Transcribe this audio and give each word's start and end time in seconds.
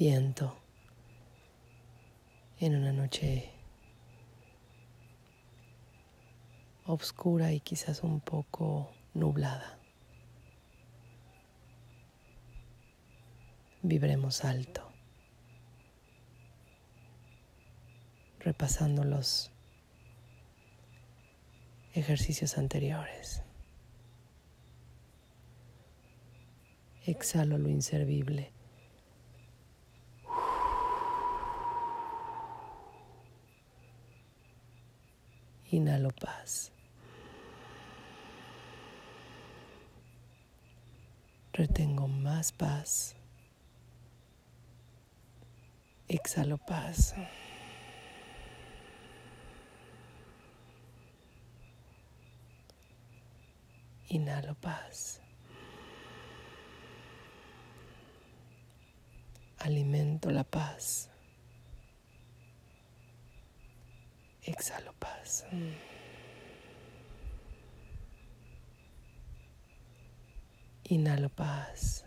viento 0.00 0.56
en 2.58 2.74
una 2.74 2.90
noche 2.90 3.50
oscura 6.86 7.52
y 7.52 7.60
quizás 7.60 8.02
un 8.02 8.22
poco 8.22 8.94
nublada. 9.12 9.78
Vibremos 13.82 14.42
alto, 14.42 14.90
repasando 18.38 19.04
los 19.04 19.52
ejercicios 21.92 22.56
anteriores. 22.56 23.42
Exhalo 27.04 27.58
lo 27.58 27.68
inservible. 27.68 28.59
Inhalo 35.72 36.10
paz. 36.10 36.72
Retengo 41.52 42.08
más 42.08 42.50
paz. 42.50 43.14
Exhalo 46.08 46.58
paz. 46.58 47.14
Inhalo 54.08 54.56
paz. 54.56 55.20
Alimento 59.58 60.30
la 60.30 60.42
paz. 60.42 61.10
Exhalo 64.42 64.92
paz. 64.94 65.44
Inhalo 70.84 71.28
paz. 71.28 72.04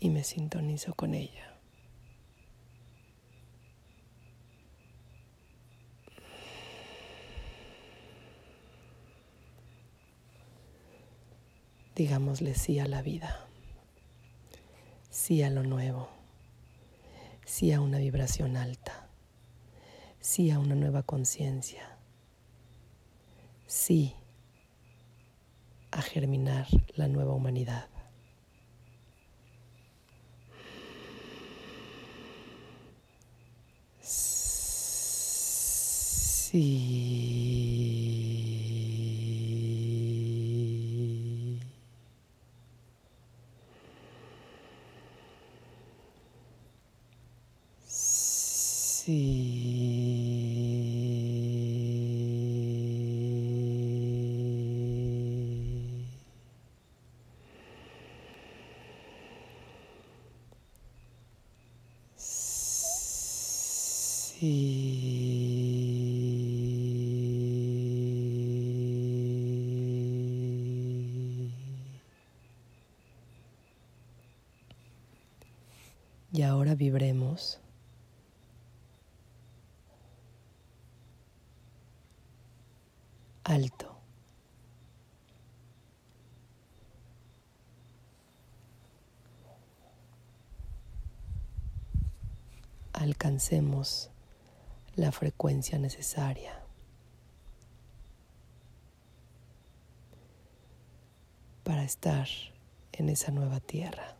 Y 0.00 0.10
me 0.10 0.22
sintonizo 0.22 0.94
con 0.94 1.14
ella. 1.14 1.54
Digámosle 11.94 12.54
sí 12.54 12.80
a 12.80 12.88
la 12.88 13.02
vida, 13.02 13.46
sí 15.10 15.44
a 15.44 15.50
lo 15.50 15.62
nuevo, 15.62 16.08
sí 17.54 17.70
a 17.72 17.80
una 17.80 17.98
vibración 17.98 18.56
alta, 18.56 19.06
sí 20.18 20.50
a 20.50 20.58
una 20.58 20.74
nueva 20.74 21.04
conciencia, 21.04 21.96
sí 23.68 24.16
a 25.92 26.02
germinar 26.02 26.66
la 26.96 27.06
nueva 27.06 27.32
humanidad. 27.32 27.88
Sí. 34.00 35.44
Y 64.46 64.82
ahora 76.42 76.74
vibremos 76.74 77.58
alto. 83.44 83.96
Alcancemos 92.92 94.10
la 94.96 95.12
frecuencia 95.12 95.78
necesaria. 95.78 96.64
para 101.64 101.82
estar 101.82 102.28
en 102.92 103.08
esa 103.08 103.32
nueva 103.32 103.58
tierra. 103.58 104.16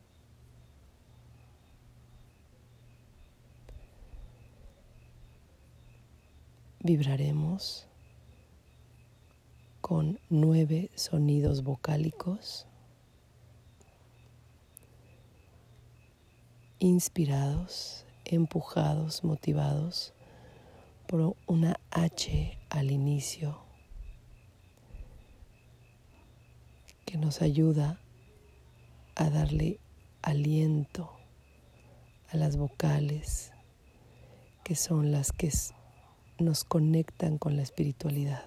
Vibraremos 6.81 7.87
con 9.83 10.19
nueve 10.31 10.91
sonidos 10.95 11.63
vocálicos 11.63 12.67
inspirados, 16.79 18.07
empujados, 18.25 19.23
motivados 19.23 20.14
por 21.07 21.37
una 21.47 21.79
H 21.91 22.59
al 22.71 22.91
inicio 22.91 23.59
que 27.05 27.19
nos 27.19 27.43
ayuda 27.43 28.01
a 29.15 29.31
darle 29.31 29.79
aliento 30.23 31.11
a 32.31 32.37
las 32.37 32.57
vocales 32.57 33.53
que 34.65 34.75
son 34.75 35.13
las 35.13 35.33
que 35.33 35.53
nos 36.39 36.65
conectan 36.65 37.37
con 37.39 37.57
la 37.57 37.63
espiritualidad. 37.63 38.47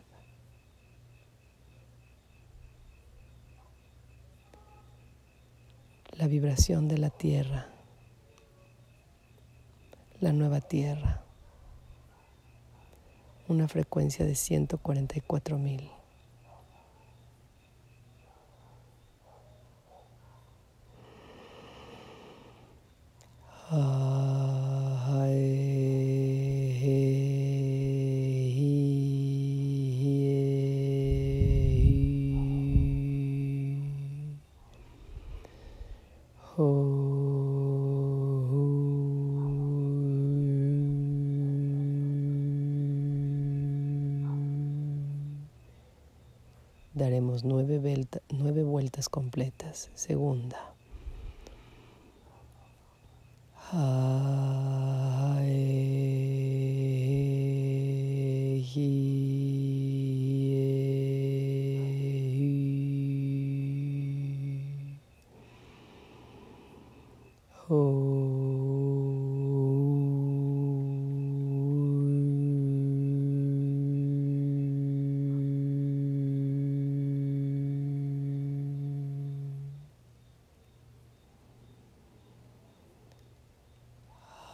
La 6.13 6.25
vibración 6.25 6.88
de 6.88 6.97
la 6.97 7.12
tierra, 7.12 7.69
la 10.19 10.34
nueva 10.34 10.62
tierra 10.62 11.26
una 13.49 13.67
frecuencia 13.67 14.25
de 14.25 14.35
144 14.35 15.57
mil. 15.57 15.89
daremos 46.97 47.44
nueve, 47.44 47.79
nueve 48.29 48.63
vueltas 48.63 49.07
completas. 49.09 49.89
Segunda. 49.94 50.57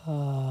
Uh, 0.05 0.42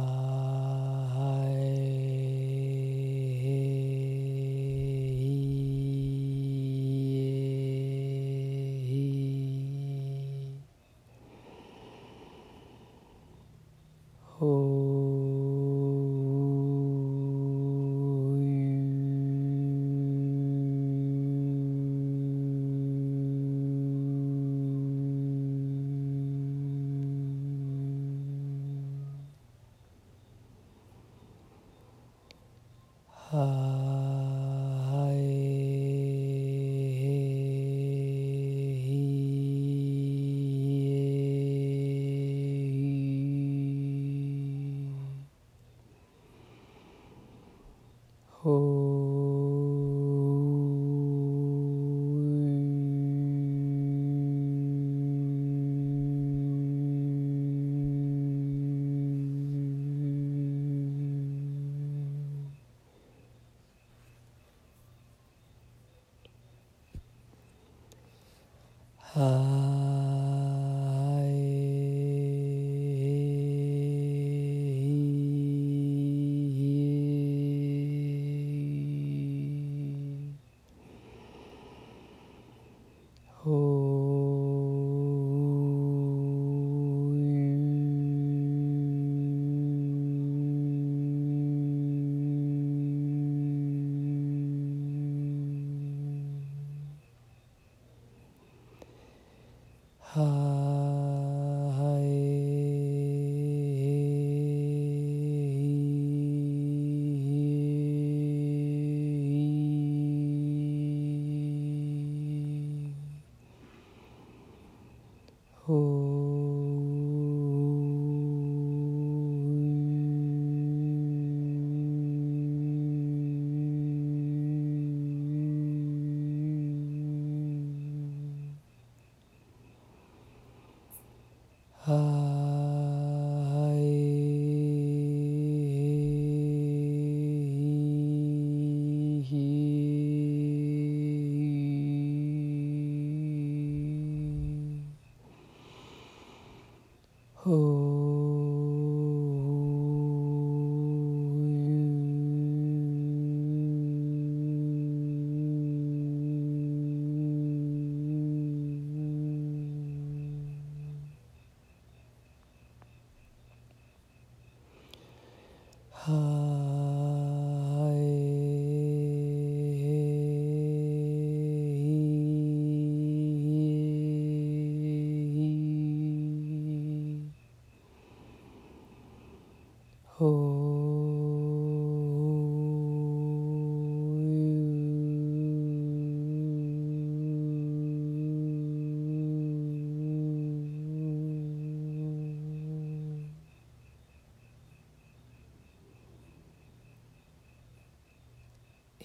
후. 115.66 116.21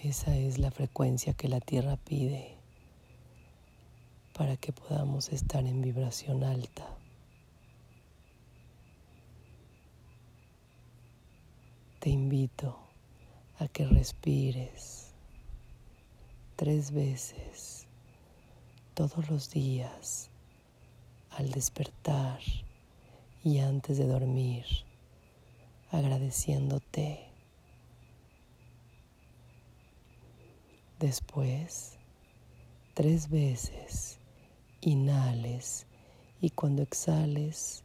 Esa 0.08 0.34
es 0.34 0.56
la 0.56 0.70
frecuencia 0.70 1.34
que 1.34 1.48
la 1.48 1.60
Tierra 1.60 1.98
pide 1.98 2.54
para 4.32 4.56
que 4.56 4.72
podamos 4.72 5.28
estar 5.34 5.66
en 5.66 5.82
vibración 5.82 6.44
alta. 6.44 6.88
Te 12.00 12.08
invito 12.08 12.78
a 13.58 13.68
que 13.68 13.84
respires 13.84 15.10
tres 16.56 16.90
veces 16.90 17.86
todos 18.94 19.28
los 19.28 19.50
días 19.50 20.30
al 21.32 21.50
despertar 21.50 22.40
y 23.44 23.58
antes 23.58 23.98
de 23.98 24.06
dormir, 24.06 24.64
agradeciéndote 25.90 27.27
Después, 30.98 31.96
tres 32.94 33.30
veces, 33.30 34.18
inhales 34.80 35.86
y 36.40 36.50
cuando 36.50 36.82
exhales, 36.82 37.84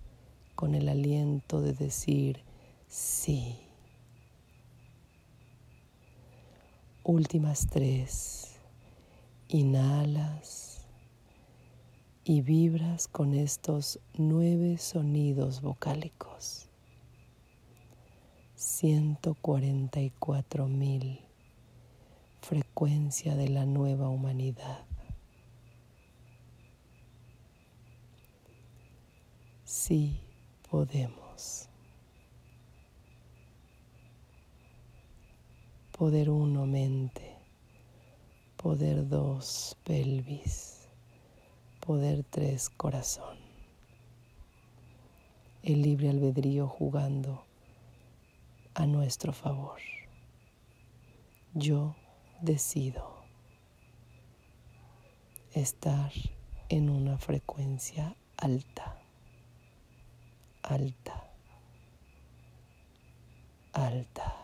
con 0.55 0.73
el 0.73 0.89
aliento 0.89 1.61
de 1.61 1.73
decir 1.73 2.41
sí. 2.87 3.59
Últimas 7.03 7.67
tres, 7.67 8.55
inhalas 9.47 10.87
y 12.23 12.41
vibras 12.41 13.07
con 13.07 13.35
estos 13.35 13.99
nueve 14.17 14.79
sonidos 14.79 15.61
vocálicos. 15.61 16.67
144 18.55 20.67
mil 20.67 21.19
frecuencia 22.43 23.35
de 23.35 23.47
la 23.47 23.65
nueva 23.65 24.09
humanidad. 24.09 24.85
Sí 29.63 30.19
podemos. 30.69 31.69
Poder 35.97 36.29
uno 36.29 36.65
mente, 36.65 37.37
poder 38.57 39.07
dos 39.07 39.77
pelvis, 39.85 40.89
poder 41.79 42.25
tres 42.29 42.69
corazón. 42.69 43.37
El 45.61 45.81
libre 45.81 46.09
albedrío 46.09 46.67
jugando 46.67 47.45
a 48.73 48.85
nuestro 48.85 49.31
favor. 49.31 49.79
Yo 51.53 51.95
decido 52.43 53.23
estar 55.53 56.11
en 56.67 56.89
una 56.89 57.17
frecuencia 57.17 58.17
alta, 58.35 58.97
alta, 60.61 61.23
alta. 63.71 64.42